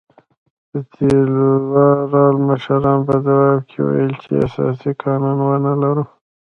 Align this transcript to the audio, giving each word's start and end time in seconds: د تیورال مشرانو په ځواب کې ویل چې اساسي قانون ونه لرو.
د 0.71 0.73
تیورال 0.93 2.35
مشرانو 2.47 3.05
په 3.07 3.15
ځواب 3.25 3.59
کې 3.69 3.79
ویل 3.85 4.13
چې 4.23 4.31
اساسي 4.45 4.91
قانون 5.01 5.37
ونه 5.43 5.71
لرو. 5.81 6.03